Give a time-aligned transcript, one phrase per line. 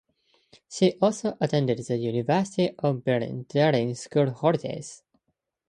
[0.67, 5.03] She also attended the University of Berlin during school holidays.